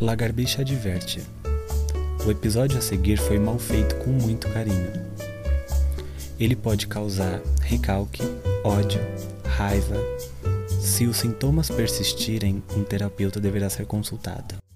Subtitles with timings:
[0.00, 1.20] Lagarbicha adverte.
[2.24, 4.92] O episódio a seguir foi mal feito com muito carinho.
[6.38, 8.22] Ele pode causar recalque,
[8.62, 9.00] ódio,
[9.44, 9.96] raiva.
[10.80, 14.67] Se os sintomas persistirem, um terapeuta deverá ser consultado.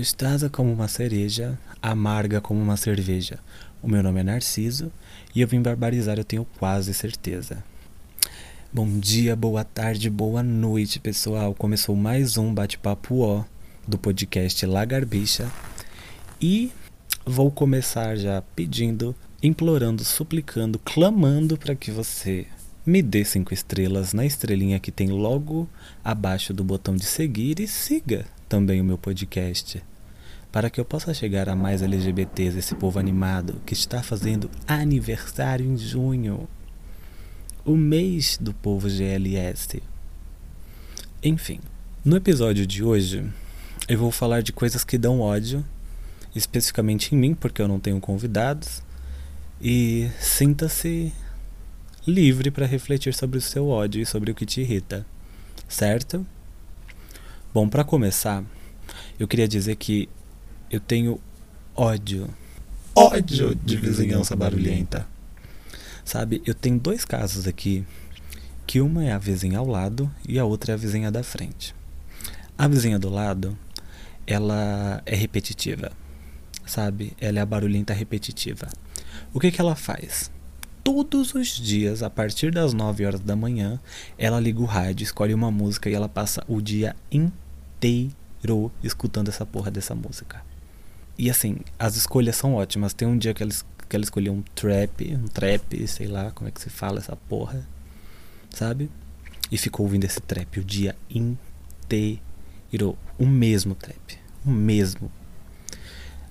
[0.00, 3.38] Gostosa como uma cereja, amarga como uma cerveja.
[3.82, 4.90] O meu nome é Narciso
[5.34, 7.62] e eu vim barbarizar, eu tenho quase certeza.
[8.72, 11.54] Bom dia, boa tarde, boa noite, pessoal.
[11.54, 13.44] Começou mais um bate-papo ó
[13.86, 15.52] do podcast Lagarbicha
[16.40, 16.72] e
[17.26, 22.46] vou começar já pedindo, implorando, suplicando, clamando para que você
[22.86, 25.68] me dê cinco estrelas na estrelinha que tem logo
[26.02, 29.89] abaixo do botão de seguir e siga também o meu podcast
[30.52, 35.64] para que eu possa chegar a mais LGBTs, esse povo animado que está fazendo aniversário
[35.64, 36.48] em junho,
[37.64, 39.82] o mês do povo GLS.
[41.22, 41.60] Enfim,
[42.04, 43.24] no episódio de hoje
[43.88, 45.64] eu vou falar de coisas que dão ódio,
[46.34, 48.82] especificamente em mim, porque eu não tenho convidados,
[49.60, 51.12] e sinta-se
[52.06, 55.06] livre para refletir sobre o seu ódio e sobre o que te irrita,
[55.68, 56.26] certo?
[57.52, 58.44] Bom, para começar,
[59.18, 60.08] eu queria dizer que
[60.70, 61.20] eu tenho
[61.74, 62.28] ódio.
[62.94, 65.06] Ódio de vizinhança barulhenta.
[66.04, 67.84] Sabe, eu tenho dois casos aqui,
[68.66, 71.74] que uma é a vizinha ao lado e a outra é a vizinha da frente.
[72.56, 73.58] A vizinha do lado,
[74.26, 75.90] ela é repetitiva,
[76.64, 77.14] sabe?
[77.20, 78.68] Ela é a barulhenta repetitiva.
[79.34, 80.30] O que que ela faz?
[80.84, 83.80] Todos os dias, a partir das 9 horas da manhã,
[84.16, 89.44] ela liga o rádio, escolhe uma música e ela passa o dia inteiro escutando essa
[89.44, 90.49] porra dessa música.
[91.20, 92.94] E assim, as escolhas são ótimas.
[92.94, 93.52] Tem um dia que ela,
[93.86, 97.14] que ela escolheu um trap, um trap, sei lá como é que se fala essa
[97.14, 97.62] porra,
[98.48, 98.90] sabe?
[99.52, 102.96] E ficou ouvindo esse trap o dia inteiro.
[103.18, 104.18] O mesmo trap.
[104.46, 105.12] O mesmo.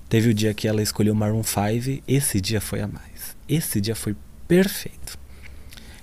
[0.08, 2.02] Teve o dia que ela escolheu Maroon 5.
[2.08, 3.36] Esse dia foi a mais.
[3.48, 4.16] Esse dia foi
[4.48, 5.16] perfeito.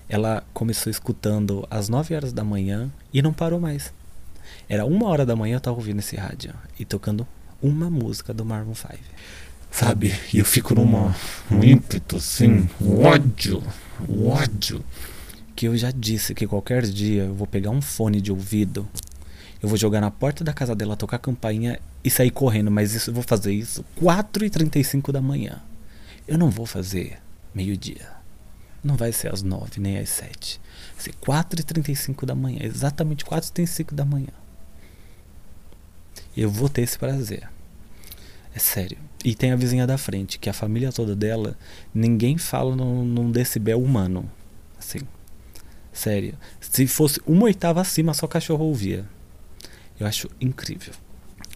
[0.07, 3.93] Ela começou escutando às 9 horas da manhã e não parou mais.
[4.69, 7.27] Era uma hora da manhã eu tava ouvindo esse rádio e tocando
[7.61, 8.93] uma música do Marvel 5.
[9.71, 10.13] Sabe?
[10.33, 11.15] E eu fico numa,
[11.51, 13.61] um ímpeto assim, um ódio,
[14.07, 14.83] um ódio.
[15.55, 18.87] Que eu já disse que qualquer dia eu vou pegar um fone de ouvido,
[19.61, 22.93] eu vou jogar na porta da casa dela, tocar a campainha e sair correndo, mas
[22.93, 25.61] isso eu vou fazer isso 4h35 da manhã.
[26.27, 27.17] Eu não vou fazer
[27.55, 28.07] meio-dia.
[28.83, 30.61] Não vai ser às 9 nem às 7.
[30.93, 34.29] Vai ser 4h35 da manhã, exatamente 4h35 da manhã
[36.41, 37.49] eu vou ter esse prazer.
[38.53, 38.97] É sério.
[39.25, 41.57] E tem a vizinha da frente, que a família toda dela,
[41.93, 44.29] ninguém fala num, num decibel humano.
[44.77, 44.99] Assim.
[45.91, 46.35] Sério.
[46.61, 49.05] Se fosse uma oitava acima, só cachorro ouvia.
[49.99, 50.93] Eu acho incrível.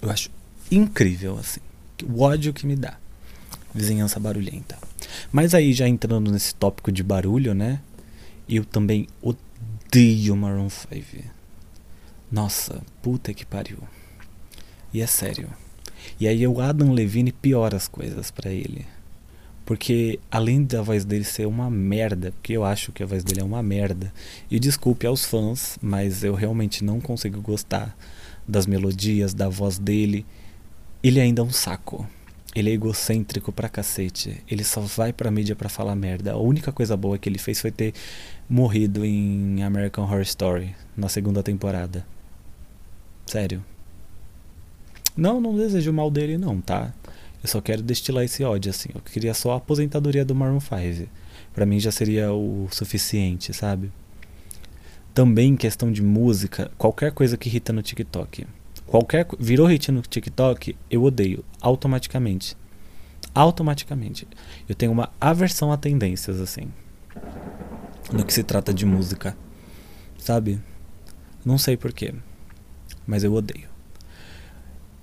[0.02, 0.32] Eu acho
[0.72, 1.60] incrível, assim.
[2.04, 2.98] O ódio que me dá.
[3.74, 4.78] Vizinhança barulhenta.
[5.32, 7.80] Mas aí, já entrando nesse tópico de barulho, né?
[8.50, 11.24] Eu também odeio Maroon 5.
[12.32, 13.78] Nossa, puta que pariu.
[14.94, 15.50] E é sério.
[16.20, 18.86] E aí o Adam Levine piora as coisas para ele.
[19.66, 23.42] Porque além da voz dele ser uma merda, porque eu acho que a voz dele
[23.42, 24.12] é uma merda,
[24.50, 27.96] e desculpe aos fãs, mas eu realmente não consigo gostar
[28.48, 30.26] das melodias, da voz dele.
[31.02, 32.08] Ele ainda é um saco.
[32.54, 34.44] Ele é egocêntrico pra cacete.
[34.50, 36.34] Ele só vai pra mídia pra falar merda.
[36.34, 37.94] A única coisa boa que ele fez foi ter
[38.50, 42.06] morrido em American Horror Story na segunda temporada.
[43.26, 43.64] Sério.
[45.16, 46.94] Não, não desejo mal dele não, tá?
[47.44, 48.90] Eu só quero destilar esse ódio, assim.
[48.94, 51.10] Eu queria só a aposentadoria do Maroon 5.
[51.54, 53.92] Pra mim já seria o suficiente, sabe?
[55.14, 58.46] Também questão de música, qualquer coisa que irrita no TikTok.
[58.86, 62.56] Qualquer virou hit no TikTok, eu odeio automaticamente.
[63.34, 64.28] Automaticamente.
[64.70, 66.72] Eu tenho uma aversão a tendências assim.
[68.12, 69.36] No que se trata de música.
[70.18, 70.62] Sabe?
[71.44, 72.14] Não sei porquê,
[73.08, 73.71] mas eu odeio.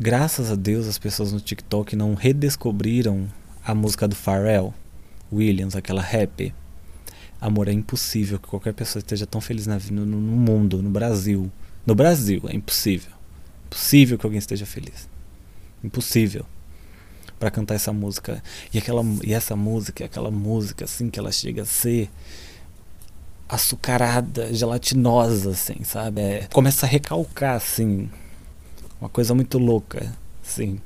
[0.00, 3.28] Graças a Deus as pessoas no TikTok não redescobriram
[3.64, 4.72] a música do Pharrell
[5.32, 6.54] Williams, aquela rap.
[7.40, 11.50] Amor, é impossível que qualquer pessoa esteja tão feliz na, no, no mundo, no Brasil.
[11.84, 13.10] No Brasil, é impossível.
[13.66, 15.08] Impossível que alguém esteja feliz.
[15.82, 16.46] Impossível.
[17.38, 18.40] para cantar essa música.
[18.72, 22.08] E, aquela, e essa música, aquela música assim que ela chega a ser
[23.48, 26.20] açucarada, gelatinosa, assim, sabe?
[26.20, 28.08] É, começa a recalcar, assim.
[29.00, 30.12] Uma coisa muito louca,
[30.44, 30.80] assim.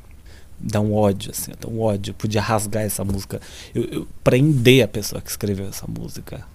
[0.59, 2.11] Dá um ódio, assim, dá um ódio.
[2.11, 3.41] Eu podia rasgar essa música.
[3.75, 6.47] Eu, eu prender a pessoa que escreveu essa música.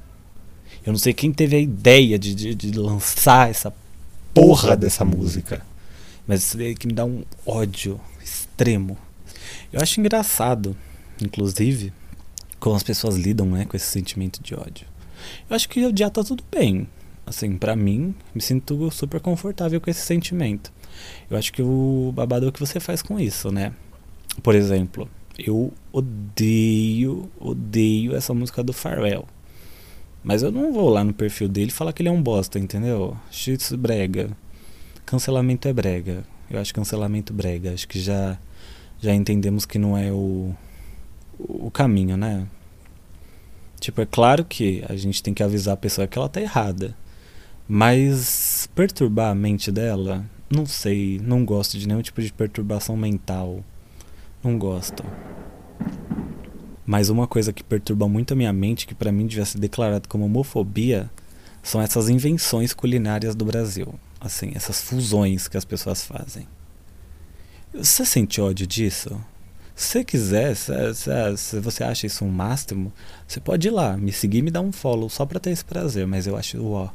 [0.86, 3.74] Eu não sei quem teve a ideia de, de, de lançar essa
[4.34, 5.66] porra dessa música.
[6.26, 8.98] Mas isso daí que me dá um ódio extremo.
[9.72, 10.76] Eu acho engraçado,
[11.22, 11.92] inclusive,
[12.60, 14.88] como as pessoas lidam né, com esse sentimento de ódio.
[15.50, 16.88] Eu acho que odiar tá tudo bem.
[17.26, 20.72] Assim, para mim, me sinto super confortável com esse sentimento.
[21.30, 23.74] Eu acho que o babado é o que você faz com isso, né?
[24.42, 29.26] Por exemplo, eu odeio, odeio essa música do Pharrell.
[30.24, 33.16] Mas eu não vou lá no perfil dele falar que ele é um bosta, entendeu?
[33.32, 34.30] Cheats brega.
[35.06, 36.24] Cancelamento é brega.
[36.50, 37.74] Eu acho cancelamento brega.
[37.74, 38.38] Acho que já
[39.00, 40.54] já entendemos que não é o
[41.40, 42.48] o caminho, né?
[43.80, 46.96] Tipo, é claro que a gente tem que avisar a pessoa que ela tá errada.
[47.68, 53.64] Mas perturbar a mente dela, não sei, não gosto de nenhum tipo de perturbação mental.
[54.44, 55.04] Não gosto.
[56.86, 60.08] Mas uma coisa que perturba muito a minha mente, que para mim devia ser declarado
[60.08, 61.10] como homofobia,
[61.62, 63.94] são essas invenções culinárias do Brasil.
[64.22, 66.48] Assim, essas fusões que as pessoas fazem.
[67.74, 69.22] Você sente ódio disso?
[69.76, 72.92] Se você quiser, se, se, se, você acha isso um máximo,
[73.28, 75.64] você pode ir lá, me seguir e me dar um follow só pra ter esse
[75.64, 76.90] prazer, mas eu acho ó.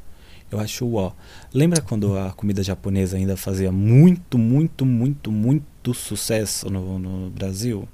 [0.53, 1.13] Eu acho ó.
[1.53, 7.89] Lembra quando a comida japonesa ainda fazia muito, muito, muito, muito sucesso no, no Brasil?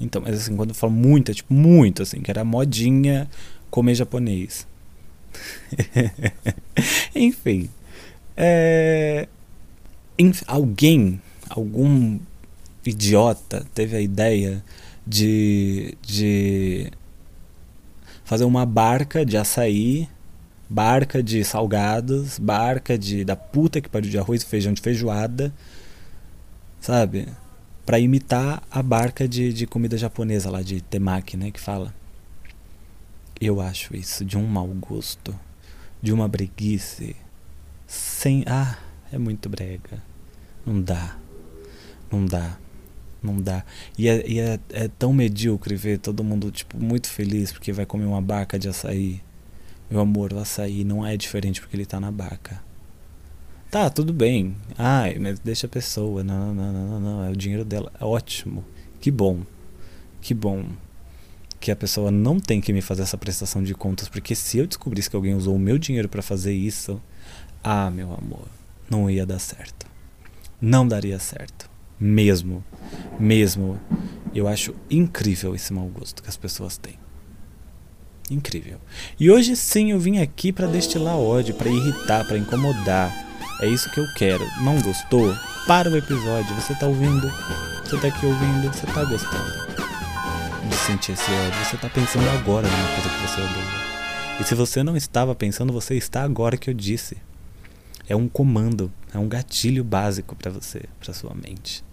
[0.00, 3.30] Então, mas assim, quando eu falo muito, é tipo muito, assim, que era modinha
[3.70, 4.66] comer japonês.
[7.14, 7.70] Enfim.
[8.36, 9.28] É,
[10.46, 12.18] alguém, algum
[12.84, 14.62] idiota teve a ideia
[15.06, 16.90] de, de
[18.24, 20.08] fazer uma barca de açaí,
[20.68, 25.52] barca de salgados, barca de da puta que pariu de arroz feijão de feijoada,
[26.80, 27.28] sabe?
[27.84, 31.94] Para imitar a barca de, de comida japonesa lá de temaki, né, que fala.
[33.40, 35.38] Eu acho isso de um mau gosto,
[36.02, 37.14] de uma breguice,
[37.86, 38.78] sem, ah,
[39.12, 40.02] é muito brega.
[40.64, 41.16] Não dá.
[42.10, 42.58] Não dá.
[43.22, 43.64] Não dá.
[43.96, 47.86] E, é, e é, é, tão medíocre ver todo mundo, tipo, muito feliz porque vai
[47.86, 49.20] comer uma barca de açaí.
[49.88, 52.60] Meu amor, o açaí não é diferente porque ele tá na barca.
[53.70, 54.56] Tá, tudo bem.
[54.78, 56.24] Ai, mas deixa a pessoa.
[56.24, 57.24] Não, não, não, não, não.
[57.24, 57.92] É o dinheiro dela.
[58.00, 58.64] É ótimo.
[59.00, 59.42] Que bom.
[60.20, 60.64] Que bom.
[61.60, 64.08] Que a pessoa não tem que me fazer essa prestação de contas.
[64.08, 67.00] Porque se eu descobrisse que alguém usou o meu dinheiro para fazer isso.
[67.62, 68.46] Ah, meu amor.
[68.88, 69.86] Não ia dar certo.
[70.60, 71.68] Não daria certo.
[71.98, 72.64] Mesmo.
[73.18, 73.80] Mesmo.
[74.34, 77.05] Eu acho incrível esse mau gosto que as pessoas têm.
[78.30, 78.80] Incrível.
[79.18, 83.12] E hoje sim eu vim aqui para destilar ódio, para irritar, para incomodar.
[83.60, 84.44] É isso que eu quero.
[84.62, 85.34] Não gostou?
[85.66, 86.54] Para o episódio.
[86.56, 87.28] Você tá ouvindo?
[87.84, 88.72] Você tá aqui ouvindo?
[88.72, 89.66] Você tá gostando
[90.68, 91.64] de sentir esse ódio?
[91.64, 94.40] Você tá pensando agora numa coisa que você odeia.
[94.40, 97.16] E se você não estava pensando, você está agora que eu disse.
[98.08, 101.84] É um comando, é um gatilho básico para você, para sua mente.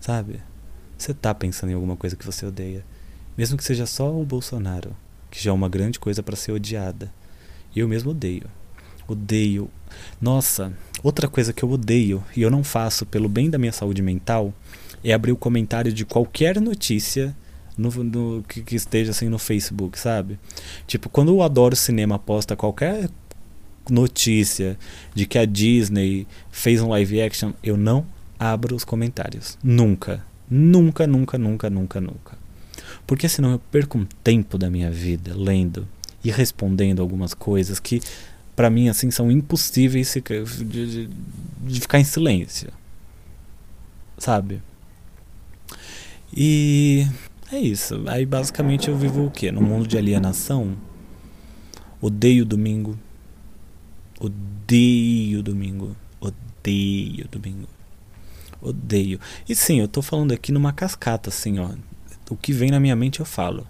[0.00, 0.40] Sabe?
[0.96, 2.84] Você tá pensando em alguma coisa que você odeia.
[3.36, 4.96] Mesmo que seja só o Bolsonaro,
[5.30, 7.12] que já é uma grande coisa para ser odiada.
[7.74, 8.44] Eu mesmo odeio.
[9.08, 9.68] Odeio.
[10.20, 10.72] Nossa,
[11.02, 14.54] outra coisa que eu odeio e eu não faço pelo bem da minha saúde mental
[15.02, 17.36] é abrir o comentário de qualquer notícia
[17.76, 20.38] no, no que, que, esteja assim no Facebook, sabe?
[20.86, 23.10] Tipo, quando o Adoro Cinema posta qualquer
[23.90, 24.78] notícia
[25.14, 28.06] de que a Disney fez um live action, eu não
[28.38, 29.58] abro os comentários.
[29.62, 30.24] Nunca.
[30.48, 32.43] Nunca, nunca, nunca, nunca, nunca.
[33.06, 35.86] Porque senão eu perco um tempo da minha vida lendo
[36.24, 38.00] e respondendo algumas coisas que
[38.56, 41.10] para mim assim são impossíveis de, de,
[41.60, 42.70] de ficar em silêncio.
[44.16, 44.62] Sabe?
[46.34, 47.06] E
[47.52, 48.02] é isso.
[48.06, 49.52] Aí basicamente eu vivo o quê?
[49.52, 50.76] No mundo de alienação.
[52.00, 52.98] Odeio domingo.
[54.18, 55.96] Odeio domingo.
[56.20, 57.68] Odeio domingo.
[58.60, 59.20] Odeio.
[59.48, 61.70] E sim, eu tô falando aqui numa cascata, assim, ó.
[62.30, 63.66] O que vem na minha mente eu falo.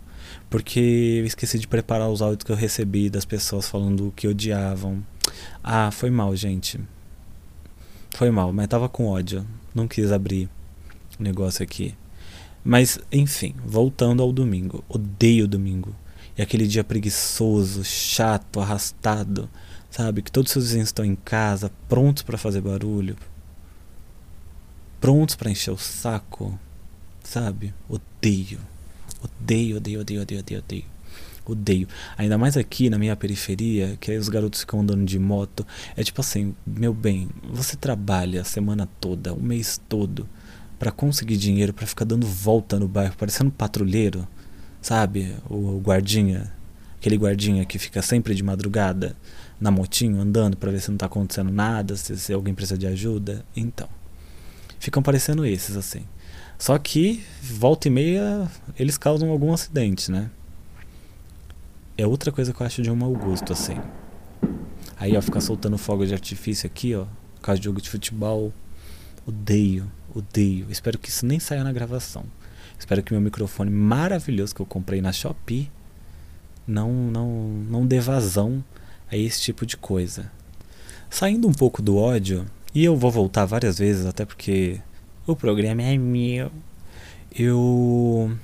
[0.49, 0.80] Porque
[1.20, 5.04] eu esqueci de preparar os áudios que eu recebi das pessoas falando que odiavam.
[5.62, 6.80] Ah, foi mal, gente.
[8.14, 9.44] Foi mal, mas tava com ódio.
[9.75, 10.49] Não quis abrir
[11.18, 11.94] o negócio aqui.
[12.62, 14.84] Mas, enfim, voltando ao domingo.
[14.88, 15.94] Odeio domingo.
[16.37, 19.49] E aquele dia preguiçoso, chato, arrastado,
[19.90, 20.23] sabe?
[20.23, 23.16] Que todos os seus vizinhos estão em casa, prontos para fazer barulho,
[25.00, 26.58] prontos para encher o saco,
[27.25, 27.75] sabe?
[27.88, 28.61] Odeio.
[29.23, 30.85] Odeio, odeio, odeio, odeio, odeio, odeio.
[31.47, 31.88] Odeio.
[32.16, 35.66] Ainda mais aqui na minha periferia, que aí os garotos ficam andando de moto.
[35.97, 40.28] É tipo assim, meu bem, você trabalha a semana toda, o mês todo,
[40.78, 44.26] para conseguir dinheiro, para ficar dando volta no bairro, parecendo um patrulheiro,
[44.81, 45.35] sabe?
[45.49, 46.50] O, o guardinha,
[46.99, 49.14] aquele guardinha que fica sempre de madrugada
[49.61, 52.87] na motinho andando para ver se não tá acontecendo nada, se, se alguém precisa de
[52.87, 53.45] ajuda.
[53.54, 53.88] Então,
[54.78, 56.04] ficam parecendo esses assim.
[56.58, 60.30] Só que volta e meia eles causam algum acidente, né?
[61.96, 63.76] É outra coisa que eu acho de um mau gosto, assim.
[64.96, 67.04] Aí, ó, ficar soltando fogo de artifício aqui, ó,
[67.37, 68.52] por causa de jogo de futebol.
[69.26, 70.66] Odeio, odeio.
[70.70, 72.25] Espero que isso nem saia na gravação.
[72.78, 75.70] Espero que meu microfone maravilhoso que eu comprei na Shopee
[76.66, 77.30] não, não,
[77.68, 78.64] não dê vazão
[79.11, 80.30] a esse tipo de coisa.
[81.08, 84.80] Saindo um pouco do ódio, e eu vou voltar várias vezes, até porque
[85.26, 86.50] o programa é meu.
[87.37, 88.37] Eu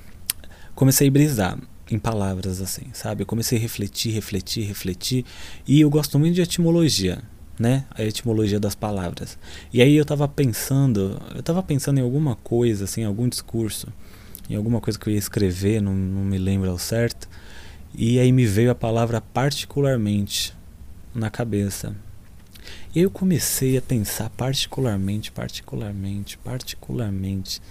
[0.75, 1.57] comecei a brisar
[1.89, 3.23] em palavras assim, sabe?
[3.23, 5.25] Eu comecei a refletir, refletir, refletir.
[5.67, 7.21] E eu gosto muito de etimologia,
[7.59, 7.85] né?
[7.91, 9.37] A etimologia das palavras.
[9.71, 13.87] E aí eu tava pensando, eu tava pensando em alguma coisa, assim, algum discurso,
[14.49, 17.29] em alguma coisa que eu ia escrever, não, não me lembro ao certo.
[17.93, 20.53] E aí me veio a palavra particularmente
[21.13, 21.95] na cabeça.
[22.93, 27.61] E aí eu comecei a pensar particularmente, particularmente, particularmente.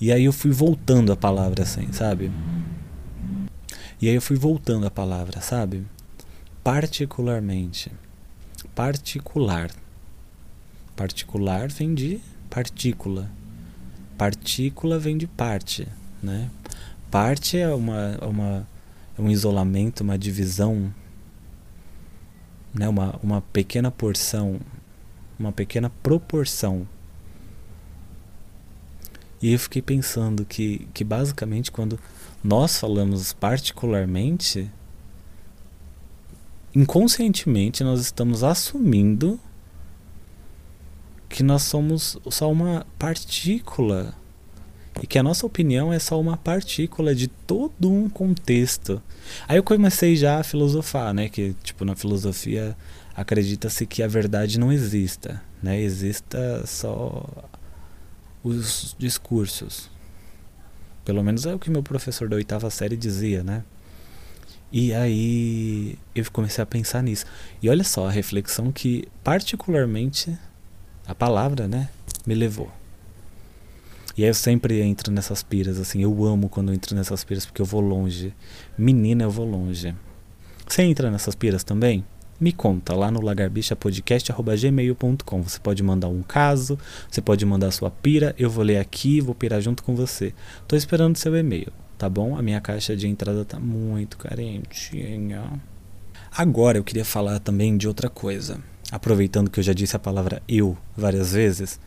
[0.00, 2.30] E aí eu fui voltando a palavra assim, sabe?
[4.00, 5.86] E aí eu fui voltando a palavra, sabe?
[6.62, 7.90] Particularmente.
[8.74, 9.70] Particular.
[10.94, 13.30] Particular vem de partícula.
[14.18, 15.86] Partícula vem de parte,
[16.22, 16.50] né?
[17.10, 18.68] Parte é uma, uma
[19.18, 20.92] é um isolamento, uma divisão,
[22.78, 22.88] né?
[22.88, 24.60] uma, uma pequena porção,
[25.38, 26.86] uma pequena proporção.
[29.42, 31.98] E eu fiquei pensando que, que basicamente quando
[32.42, 34.70] nós falamos particularmente,
[36.74, 39.38] inconscientemente nós estamos assumindo
[41.28, 44.14] que nós somos só uma partícula
[45.02, 49.02] e que a nossa opinião é só uma partícula de todo um contexto.
[49.46, 52.76] Aí eu comecei já a filosofar, né, que tipo na filosofia
[53.14, 55.80] acredita-se que a verdade não exista, né?
[55.80, 57.24] Exista só
[58.44, 59.90] os discursos.
[61.04, 63.64] Pelo menos é o que meu professor da oitava série dizia, né?
[64.70, 67.24] E aí eu comecei a pensar nisso.
[67.62, 70.36] E olha só a reflexão que particularmente
[71.06, 71.88] a palavra, né,
[72.26, 72.70] me levou.
[74.16, 77.44] E aí eu sempre entro nessas piras, assim, eu amo quando eu entro nessas piras
[77.44, 78.32] porque eu vou longe.
[78.78, 79.94] Menina, eu vou longe.
[80.66, 82.04] Você entra nessas piras também?
[82.40, 85.42] me conta lá no lagarbichapodcast.gmail.com.
[85.42, 86.78] Você pode mandar um caso,
[87.10, 90.32] você pode mandar sua pira, eu vou ler aqui, vou pirar junto com você.
[90.68, 92.36] Tô esperando seu e-mail, tá bom?
[92.36, 95.60] A minha caixa de entrada tá muito carentinha.
[96.30, 98.60] Agora eu queria falar também de outra coisa.
[98.90, 101.80] Aproveitando que eu já disse a palavra eu várias vezes,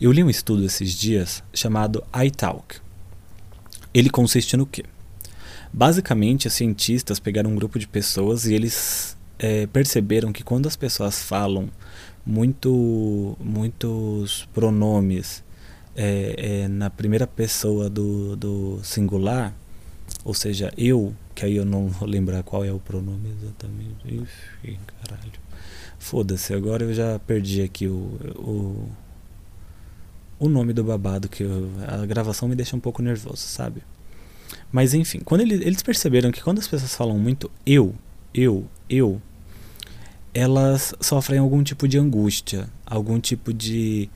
[0.00, 2.76] eu li um estudo esses dias chamado iTalk.
[3.94, 4.84] Ele consiste no quê?
[5.72, 10.76] Basicamente, os cientistas pegaram um grupo de pessoas e eles é, perceberam que quando as
[10.76, 11.70] pessoas falam
[12.24, 15.42] muito, muitos pronomes
[15.94, 16.34] é,
[16.64, 19.54] é, na primeira pessoa do, do singular,
[20.24, 24.06] ou seja, eu, que aí eu não vou lembrar qual é o pronome exatamente.
[24.06, 25.32] Ixi, caralho.
[25.98, 27.94] Foda-se, agora eu já perdi aqui o,
[28.36, 28.88] o,
[30.38, 31.44] o nome do babado, que
[31.86, 33.82] a gravação me deixa um pouco nervoso, sabe?
[34.70, 37.94] Mas enfim, quando ele, eles perceberam que quando as pessoas falam muito eu,
[38.34, 39.20] eu, eu,
[40.34, 44.10] elas sofrem algum tipo de angústia, algum tipo de,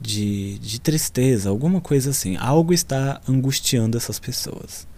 [0.00, 2.36] de, de tristeza, alguma coisa assim.
[2.36, 4.88] Algo está angustiando essas pessoas.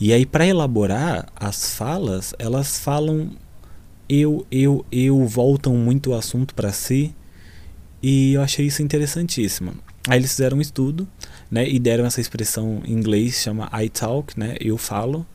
[0.00, 3.32] E aí, para elaborar as falas, elas falam
[4.08, 7.14] eu, eu, eu, voltam muito o assunto para si.
[8.02, 9.74] E eu achei isso interessantíssimo.
[10.08, 11.06] Aí eles fizeram um estudo,
[11.50, 15.26] né, e deram essa expressão em inglês, chama I talk, né, eu falo.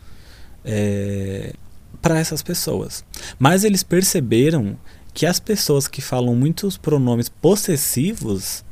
[0.66, 1.54] É,
[2.02, 3.04] para essas pessoas.
[3.40, 4.78] Mas eles perceberam
[5.14, 8.64] que as pessoas que falam muitos pronomes possessivos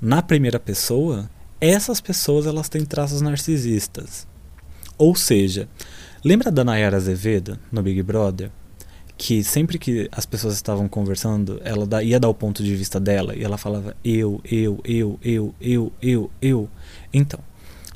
[0.00, 4.26] na primeira pessoa, essas pessoas elas têm traços narcisistas.
[4.98, 5.68] Ou seja,
[6.24, 8.50] lembra da Nayara Azevedo no Big Brother?
[9.18, 13.34] Que sempre que as pessoas estavam conversando, ela ia dar o ponto de vista dela
[13.34, 16.70] e ela falava eu, eu, eu, eu, eu, eu, eu.
[17.12, 17.40] Então,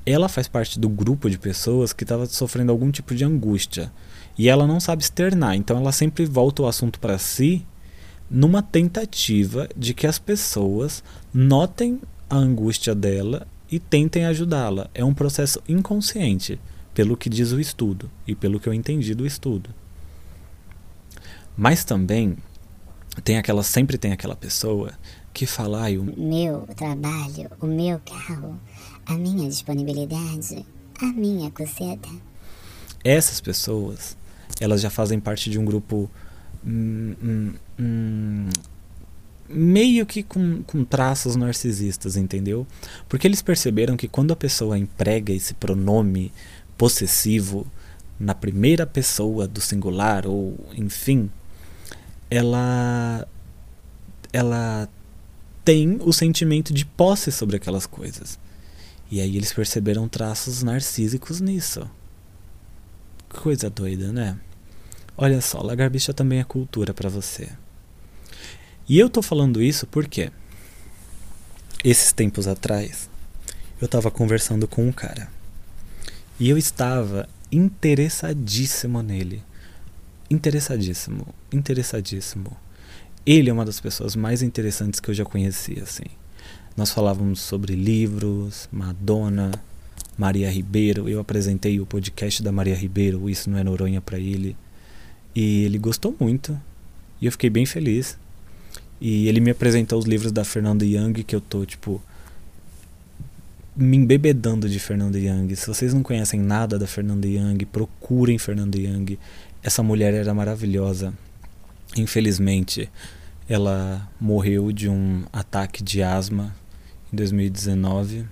[0.06, 3.92] ela faz parte do grupo de pessoas que estava sofrendo algum tipo de angústia
[4.38, 7.66] e ela não sabe externar, então ela sempre volta o assunto para si
[8.30, 11.02] numa tentativa de que as pessoas
[11.34, 14.88] notem a angústia dela e tentem ajudá-la.
[14.94, 16.60] É um processo inconsciente,
[16.94, 19.70] pelo que diz o estudo e pelo que eu entendi do estudo.
[21.60, 22.38] Mas também
[23.22, 24.94] tem aquela sempre tem aquela pessoa
[25.30, 28.58] que fala, o meu trabalho, o meu carro,
[29.04, 30.64] a minha disponibilidade,
[31.02, 32.08] a minha coceta.
[33.04, 34.16] Essas pessoas,
[34.58, 36.10] elas já fazem parte de um grupo
[36.64, 38.48] hum, hum, hum,
[39.46, 42.66] meio que com, com traços narcisistas, entendeu?
[43.06, 46.32] Porque eles perceberam que quando a pessoa emprega esse pronome
[46.78, 47.66] possessivo
[48.18, 51.30] na primeira pessoa do singular ou enfim,
[52.30, 53.26] ela
[54.32, 54.88] ela
[55.64, 58.38] tem o sentimento de posse sobre aquelas coisas.
[59.10, 61.88] E aí eles perceberam traços narcísicos nisso.
[63.28, 64.38] Coisa doida, né?
[65.16, 67.48] Olha só, lagarbicha também é cultura para você.
[68.88, 70.32] E eu tô falando isso porque
[71.84, 73.10] esses tempos atrás
[73.80, 75.28] eu tava conversando com um cara.
[76.38, 79.42] E eu estava interessadíssimo nele.
[80.30, 82.56] Interessadíssimo, interessadíssimo.
[83.26, 86.04] Ele é uma das pessoas mais interessantes que eu já conheci, assim.
[86.76, 89.50] Nós falávamos sobre livros, Madonna,
[90.16, 91.08] Maria Ribeiro.
[91.08, 94.56] Eu apresentei o podcast da Maria Ribeiro, Isso Não é Noronha, para ele.
[95.34, 96.58] E ele gostou muito.
[97.20, 98.16] E eu fiquei bem feliz.
[99.00, 102.00] E ele me apresentou os livros da Fernanda Young, que eu tô, tipo,
[103.74, 105.54] me embebedando de Fernanda Young.
[105.56, 109.18] Se vocês não conhecem nada da Fernanda Young, procurem Fernanda Young.
[109.62, 111.12] Essa mulher era maravilhosa.
[111.96, 112.90] Infelizmente,
[113.48, 116.54] ela morreu de um ataque de asma
[117.12, 118.26] em 2019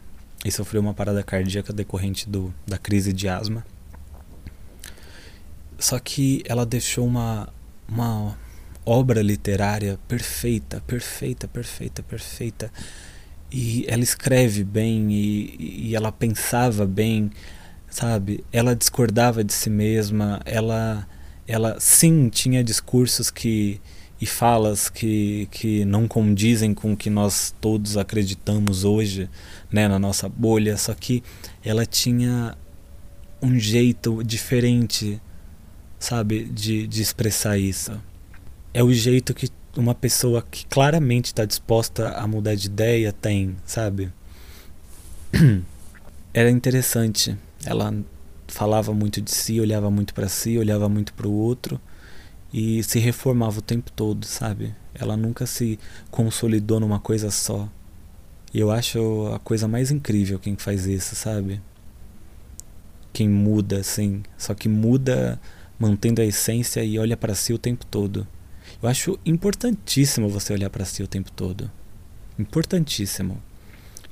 [0.45, 3.65] e sofreu uma parada cardíaca decorrente do, da crise de asma.
[5.79, 7.49] Só que ela deixou uma,
[7.89, 8.37] uma
[8.85, 12.73] obra literária perfeita, perfeita, perfeita, perfeita.
[13.51, 17.31] E ela escreve bem e, e ela pensava bem,
[17.89, 18.45] sabe?
[18.53, 21.07] Ela discordava de si mesma, ela,
[21.49, 23.81] ela sim tinha discursos que
[24.21, 29.31] e falas que, que não condizem com o que nós todos acreditamos hoje,
[29.71, 31.23] né, na nossa bolha, só que
[31.65, 32.57] ela tinha
[33.41, 35.21] um jeito diferente,
[35.99, 37.93] sabe, de, de expressar isso
[38.79, 43.57] é o jeito que uma pessoa que claramente está disposta a mudar de ideia tem,
[43.65, 44.13] sabe?
[46.33, 47.37] Era interessante.
[47.65, 47.95] Ela
[48.49, 51.81] falava muito de si, olhava muito para si, olhava muito para o outro
[52.53, 54.75] e se reformava o tempo todo, sabe?
[54.95, 55.79] Ela nunca se
[56.11, 57.69] consolidou numa coisa só.
[58.53, 61.61] E eu acho a coisa mais incrível quem faz isso, sabe?
[63.13, 65.41] Quem muda assim, só que muda
[65.79, 68.27] mantendo a essência e olha para si o tempo todo.
[68.83, 71.71] Eu acho importantíssimo você olhar para si o tempo todo.
[72.39, 73.43] Importantíssimo.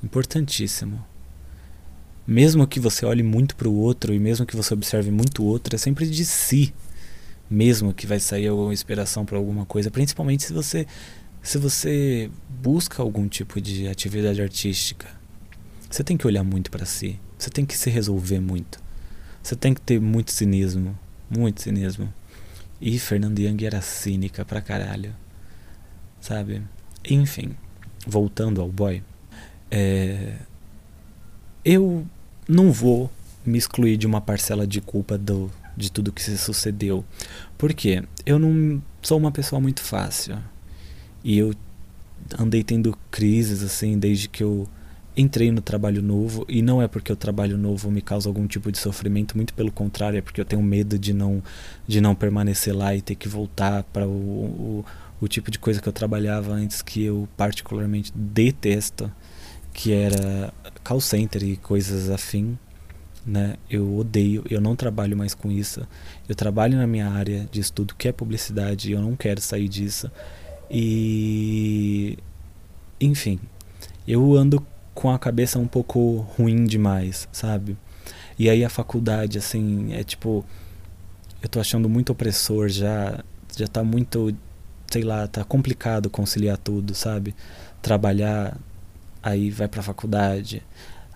[0.03, 1.05] Importantíssimo.
[2.26, 5.46] Mesmo que você olhe muito para o outro e mesmo que você observe muito o
[5.46, 6.74] outro, é sempre de si.
[7.48, 10.86] Mesmo que vai sair alguma inspiração para alguma coisa, principalmente se você
[11.40, 15.06] se você busca algum tipo de atividade artística.
[15.88, 17.20] Você tem que olhar muito para si.
[17.38, 18.82] Você tem que se resolver muito.
[19.40, 20.98] Você tem que ter muito cinismo,
[21.30, 22.12] muito cinismo.
[22.80, 25.14] E Fernanda Young era cínica pra caralho.
[26.20, 26.62] Sabe?
[27.08, 27.54] Enfim,
[28.04, 29.00] voltando ao boy.
[29.70, 30.38] É,
[31.64, 32.04] eu
[32.48, 33.11] não vou
[33.44, 37.04] me excluir de uma parcela de culpa do, de tudo que se sucedeu.
[37.56, 40.38] Porque eu não sou uma pessoa muito fácil.
[41.22, 41.54] E eu
[42.38, 44.68] andei tendo crises assim desde que eu
[45.16, 48.70] entrei no trabalho novo e não é porque o trabalho novo me causa algum tipo
[48.70, 51.42] de sofrimento, muito pelo contrário, é porque eu tenho medo de não
[51.88, 54.85] de não permanecer lá e ter que voltar para o, o,
[55.20, 59.11] o tipo de coisa que eu trabalhava antes que eu particularmente detesto,
[59.76, 62.58] que era call center e coisas afim,
[63.26, 63.56] né?
[63.68, 65.86] Eu odeio, eu não trabalho mais com isso.
[66.26, 69.68] Eu trabalho na minha área de estudo que é publicidade e eu não quero sair
[69.68, 70.10] disso.
[70.70, 72.18] E
[72.98, 73.38] enfim,
[74.08, 77.76] eu ando com a cabeça um pouco ruim demais, sabe?
[78.38, 80.42] E aí a faculdade, assim, é tipo.
[81.42, 83.22] Eu tô achando muito opressor já.
[83.54, 84.34] Já tá muito.
[84.90, 87.34] Sei lá, tá complicado conciliar tudo, sabe?
[87.82, 88.56] Trabalhar,
[89.28, 90.62] aí vai pra faculdade.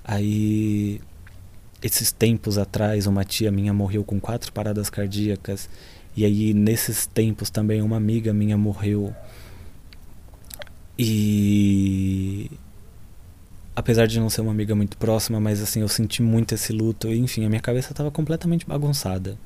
[0.05, 1.01] Aí.
[1.83, 5.69] Esses tempos atrás, uma tia minha morreu com quatro paradas cardíacas.
[6.15, 9.15] E aí, nesses tempos também, uma amiga minha morreu.
[10.99, 12.51] E
[13.75, 17.09] apesar de não ser uma amiga muito próxima, mas assim, eu senti muito esse luto,
[17.09, 19.39] e, enfim, a minha cabeça estava completamente bagunçada,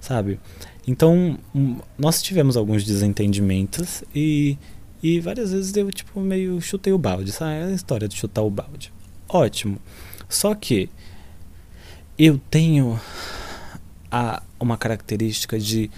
[0.00, 0.38] sabe?
[0.86, 4.56] Então, um, nós tivemos alguns desentendimentos e
[5.02, 7.52] e várias vezes eu tipo meio chutei o balde, sabe?
[7.52, 8.92] É a história de chutar o balde.
[9.28, 9.78] Ótimo.
[10.28, 10.90] Só que
[12.18, 13.00] eu tenho
[14.10, 15.90] a, uma característica de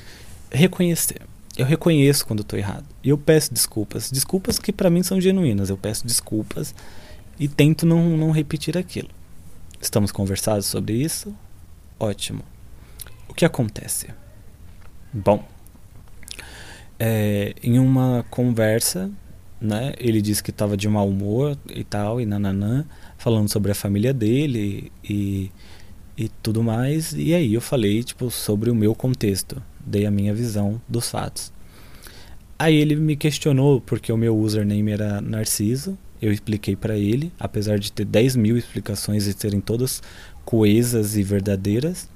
[0.51, 1.23] reconhecer.
[1.57, 2.85] Eu reconheço quando estou errado.
[3.03, 4.11] E eu peço desculpas.
[4.11, 5.69] Desculpas que para mim são genuínas.
[5.69, 6.75] Eu peço desculpas
[7.39, 9.11] e tento não, não repetir aquilo.
[9.81, 11.35] Estamos conversados sobre isso?
[11.99, 12.43] Ótimo.
[13.29, 14.09] O que acontece?
[15.13, 15.45] Bom,
[17.05, 19.11] é, em uma conversa,
[19.61, 22.87] né, ele disse que estava de mau humor e tal, e nananã,
[23.19, 25.51] falando sobre a família dele e,
[26.17, 27.13] e tudo mais.
[27.13, 31.53] E aí eu falei, tipo, sobre o meu contexto, dei a minha visão dos fatos.
[32.57, 37.81] Aí ele me questionou porque o meu username era Narciso, eu expliquei para ele, apesar
[37.81, 40.01] de ter 10 mil explicações e serem todas
[40.45, 42.09] coesas e verdadeiras.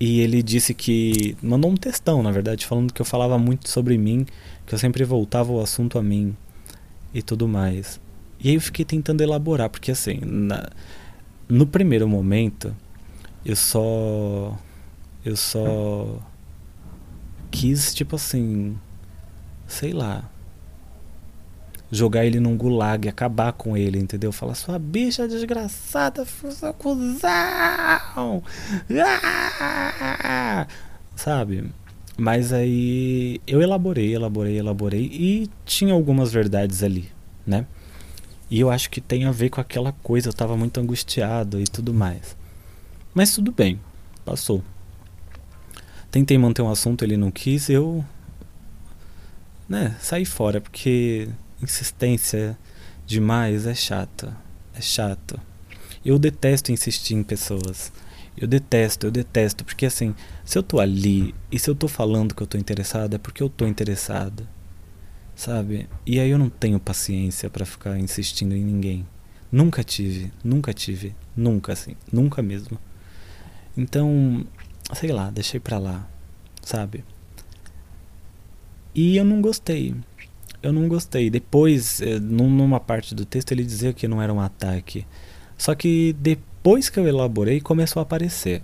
[0.00, 1.36] E ele disse que.
[1.42, 4.26] Mandou um textão, na verdade, falando que eu falava muito sobre mim,
[4.66, 6.36] que eu sempre voltava o assunto a mim
[7.14, 8.00] e tudo mais.
[8.40, 10.68] E aí eu fiquei tentando elaborar, porque assim, na,
[11.48, 12.74] no primeiro momento,
[13.44, 14.58] eu só.
[15.24, 16.18] Eu só.
[17.50, 18.76] Quis, tipo assim.
[19.66, 20.28] Sei lá
[21.92, 24.32] jogar ele num gulag, acabar com ele, entendeu?
[24.32, 28.42] Falar, sua bicha desgraçada, sua cuzão!
[28.98, 30.66] Ah!
[31.14, 31.70] Sabe?
[32.16, 37.10] Mas aí eu elaborei, elaborei, elaborei e tinha algumas verdades ali,
[37.46, 37.66] né?
[38.50, 41.64] E eu acho que tem a ver com aquela coisa, eu tava muito angustiado e
[41.64, 42.36] tudo mais.
[43.12, 43.78] Mas tudo bem,
[44.24, 44.62] passou.
[46.10, 48.02] Tentei manter um assunto, ele não quis, eu
[49.68, 51.28] né, saí fora, porque
[51.62, 52.58] insistência
[53.06, 54.36] demais é chata.
[54.74, 55.40] É chato.
[56.04, 57.92] Eu detesto insistir em pessoas.
[58.36, 62.34] Eu detesto, eu detesto, porque assim, se eu tô ali e se eu tô falando
[62.34, 64.48] que eu tô interessado, é porque eu tô interessado.
[65.36, 65.88] Sabe?
[66.06, 69.06] E aí eu não tenho paciência para ficar insistindo em ninguém.
[69.50, 72.78] Nunca tive, nunca tive, nunca assim, nunca mesmo.
[73.76, 74.46] Então,
[74.94, 76.08] sei lá, deixei pra lá,
[76.62, 77.04] sabe?
[78.94, 79.94] E eu não gostei
[80.62, 81.28] eu não gostei.
[81.28, 85.04] Depois, eh, numa parte do texto, ele dizia que não era um ataque.
[85.58, 88.62] Só que depois que eu elaborei, começou a aparecer.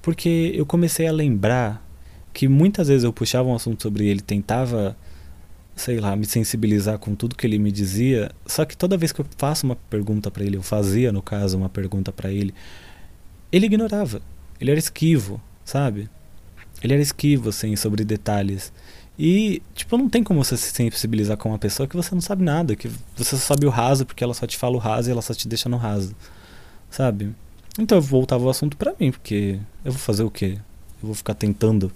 [0.00, 1.86] Porque eu comecei a lembrar
[2.32, 4.96] que muitas vezes eu puxava um assunto sobre ele, tentava,
[5.76, 8.30] sei lá, me sensibilizar com tudo que ele me dizia.
[8.46, 11.56] Só que toda vez que eu faço uma pergunta para ele, eu fazia, no caso,
[11.56, 12.54] uma pergunta para ele,
[13.50, 14.22] ele ignorava.
[14.60, 16.08] Ele era esquivo, sabe?
[16.82, 18.72] Ele era esquivo, assim, sobre detalhes.
[19.24, 22.42] E, tipo, não tem como você se sensibilizar com uma pessoa que você não sabe
[22.42, 25.12] nada, que você só sabe o raso porque ela só te fala o raso e
[25.12, 26.12] ela só te deixa no raso,
[26.90, 27.32] sabe?
[27.78, 30.58] Então eu voltava o assunto para mim, porque eu vou fazer o quê?
[31.00, 31.92] Eu vou ficar tentando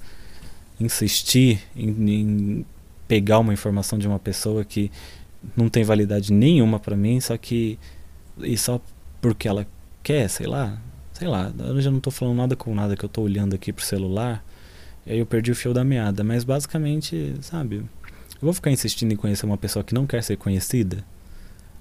[0.79, 2.67] insistir em, em
[3.09, 4.93] pegar uma informação de uma pessoa que
[5.57, 7.77] não tem validade nenhuma para mim, só que
[8.39, 8.81] e só
[9.21, 9.67] porque ela
[10.01, 10.79] quer, sei lá,
[11.13, 13.73] sei lá, eu já não tô falando nada com nada que eu tô olhando aqui
[13.73, 14.45] pro celular
[15.07, 16.25] e aí eu perdi o fio da meada.
[16.25, 17.77] Mas basicamente, sabe?
[17.77, 21.05] Eu vou ficar insistindo em conhecer uma pessoa que não quer ser conhecida?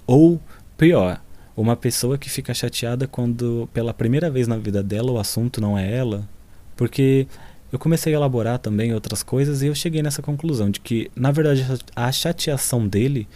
[0.06, 0.40] Ou,
[0.78, 1.20] pior,
[1.56, 5.76] uma pessoa que fica chateada quando, pela primeira vez na vida dela, o assunto não
[5.76, 6.28] é ela?
[6.76, 7.26] Porque
[7.72, 11.32] eu comecei a elaborar também outras coisas e eu cheguei nessa conclusão de que, na
[11.32, 13.26] verdade, a chateação dele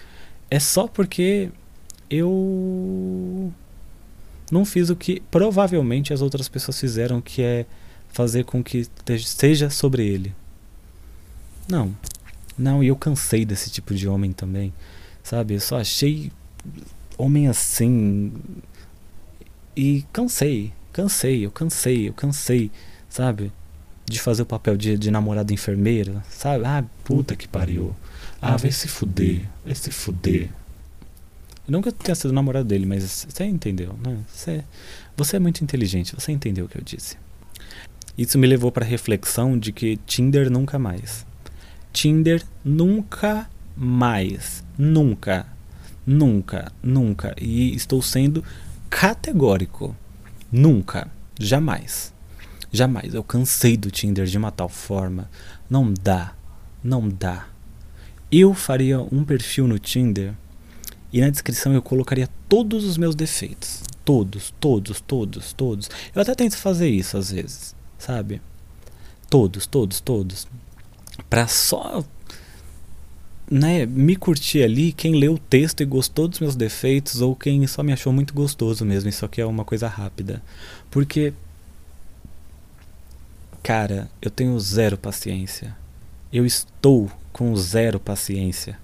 [0.51, 1.51] é só porque
[2.09, 3.53] eu
[4.51, 7.67] não fiz o que provavelmente as outras pessoas fizeram, que é
[8.13, 8.87] fazer com que
[9.25, 10.35] seja sobre ele.
[11.69, 11.95] Não.
[12.59, 14.73] Não, e eu cansei desse tipo de homem também.
[15.23, 15.55] Sabe?
[15.55, 16.31] Eu só achei
[17.17, 18.33] homem assim.
[19.77, 20.73] E cansei.
[20.93, 22.71] Cansei, eu cansei, eu cansei.
[23.09, 23.53] Sabe?
[24.05, 26.23] De fazer o papel de, de namorada enfermeira.
[26.29, 26.65] Sabe?
[26.65, 27.95] Ah, puta que pariu.
[28.43, 29.43] Ah, vai se fuder.
[29.65, 30.51] Vai se fuder.
[31.67, 34.19] Eu nunca tenha sido namorado dele, mas você entendeu, né?
[34.27, 34.65] Você,
[35.17, 37.17] você é muito inteligente, você entendeu o que eu disse.
[38.21, 41.25] Isso me levou para a reflexão de que Tinder nunca mais.
[41.91, 44.63] Tinder nunca mais.
[44.77, 45.47] Nunca.
[46.05, 46.71] Nunca.
[46.83, 47.35] Nunca.
[47.41, 48.45] E estou sendo
[48.91, 49.97] categórico.
[50.53, 51.11] Nunca.
[51.39, 52.13] Jamais.
[52.71, 53.15] Jamais.
[53.15, 55.31] Eu cansei do Tinder de uma tal forma.
[55.71, 56.35] Não dá.
[56.85, 57.49] Não dá.
[58.31, 60.35] Eu faria um perfil no Tinder
[61.11, 63.83] e na descrição eu colocaria todos os meus defeitos.
[64.05, 65.89] Todos, todos, todos, todos.
[66.15, 68.43] Eu até tento fazer isso às vezes sabe?
[69.29, 70.49] Todos, todos, todos.
[71.29, 72.05] Pra só
[73.49, 77.65] né, me curtir ali quem leu o texto e gostou dos meus defeitos ou quem
[77.67, 79.09] só me achou muito gostoso mesmo.
[79.09, 80.43] Isso aqui é uma coisa rápida.
[80.91, 81.33] Porque
[83.63, 85.77] cara, eu tenho zero paciência.
[86.33, 88.79] Eu estou com zero paciência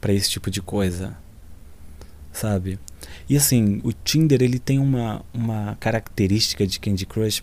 [0.00, 1.16] para esse tipo de coisa.
[2.32, 2.78] Sabe?
[3.28, 7.42] E assim, o Tinder ele tem uma, uma característica de Candy Crush.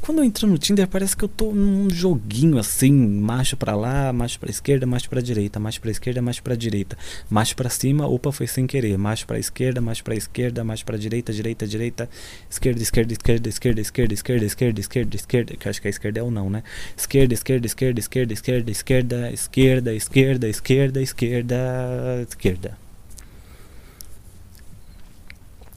[0.00, 4.12] Quando eu entro no Tinder parece que eu tô num joguinho assim, macho para lá,
[4.12, 6.96] macho para esquerda, macho para direita, macho para esquerda, macho para direita,
[7.28, 10.96] macho para cima, opa, foi sem querer, macho para esquerda, macho para esquerda, macho para
[10.96, 12.08] direita, direita, direita,
[12.50, 16.22] esquerda, esquerda, esquerda, esquerda, esquerda, esquerda, esquerda, esquerda, esquerda, que acho que a esquerda é
[16.22, 16.62] o não, né?
[16.96, 22.87] Esquerda, esquerda, esquerda, esquerda, esquerda, esquerda, esquerda, esquerda, esquerda, esquerda, esquerda.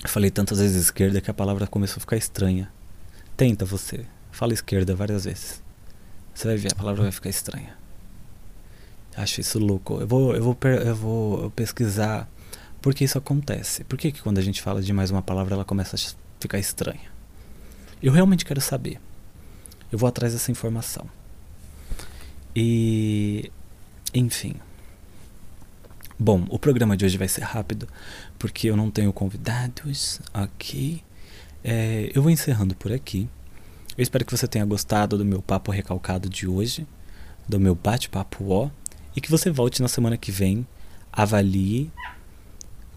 [0.05, 2.71] Falei tantas vezes esquerda que a palavra começou a ficar estranha.
[3.37, 4.05] Tenta você.
[4.31, 5.61] Fala esquerda várias vezes.
[6.33, 7.77] Você vai ver, a palavra vai ficar estranha.
[9.15, 9.99] Acho isso louco.
[9.99, 12.27] Eu vou, eu vou, eu vou pesquisar
[12.81, 13.83] por que isso acontece.
[13.83, 15.99] Por que, que quando a gente fala de mais uma palavra ela começa a
[16.39, 17.11] ficar estranha?
[18.01, 18.99] Eu realmente quero saber.
[19.91, 21.05] Eu vou atrás dessa informação.
[22.55, 23.51] E.
[24.13, 24.55] Enfim.
[26.23, 27.87] Bom, o programa de hoje vai ser rápido,
[28.37, 31.01] porque eu não tenho convidados, ok?
[31.63, 33.27] É, eu vou encerrando por aqui.
[33.97, 36.85] Eu espero que você tenha gostado do meu papo recalcado de hoje,
[37.49, 38.69] do meu bate-papo ó,
[39.15, 40.63] e que você volte na semana que vem,
[41.11, 41.91] avalie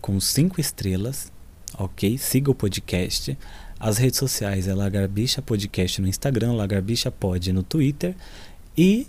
[0.03, 1.33] com cinco estrelas,
[1.79, 2.19] ok?
[2.19, 3.39] Siga o podcast.
[3.81, 8.15] As redes sociais é Lagarbicha Podcast no Instagram, Lagarbicha Pod no Twitter
[8.77, 9.07] e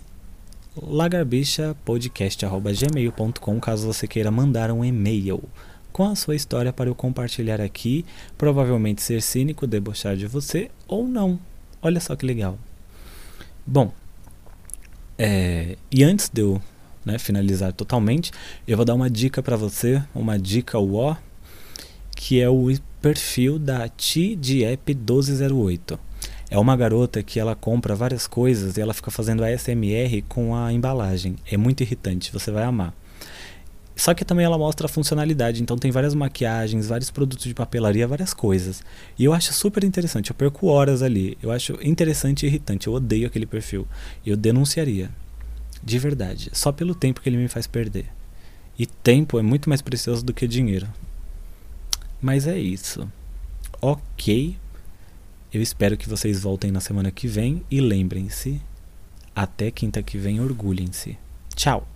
[0.82, 5.42] lagarbichapodcast.gmail.com caso você queira mandar um e-mail
[5.92, 8.04] com a sua história para eu compartilhar aqui,
[8.36, 11.40] provavelmente ser cínico, debochar de você ou não.
[11.80, 12.58] Olha só que legal.
[13.66, 13.90] Bom,
[15.18, 16.60] é, e antes de eu
[17.04, 18.30] né, finalizar totalmente,
[18.68, 21.16] eu vou dar uma dica para você, uma dica UO,
[22.14, 22.66] que é o
[23.00, 25.98] perfil da TDApp 1208.
[26.48, 30.72] É uma garota que ela compra várias coisas e ela fica fazendo ASMR com a
[30.72, 31.36] embalagem.
[31.50, 32.94] É muito irritante, você vai amar.
[33.96, 38.06] Só que também ela mostra a funcionalidade, então tem várias maquiagens, vários produtos de papelaria,
[38.06, 38.82] várias coisas.
[39.18, 41.36] E eu acho super interessante, eu perco horas ali.
[41.42, 43.88] Eu acho interessante e irritante, eu odeio aquele perfil.
[44.24, 45.10] Eu denunciaria.
[45.82, 48.06] De verdade, só pelo tempo que ele me faz perder.
[48.78, 50.86] E tempo é muito mais precioso do que dinheiro.
[52.20, 53.10] Mas é isso.
[53.80, 54.58] Ok,
[55.56, 58.60] eu espero que vocês voltem na semana que vem e lembrem-se,
[59.34, 61.16] até quinta que vem, orgulhem-se.
[61.54, 61.86] Tchau!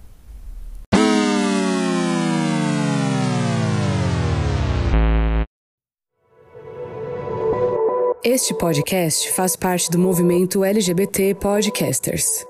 [8.24, 12.49] Este podcast faz parte do movimento LGBT Podcasters.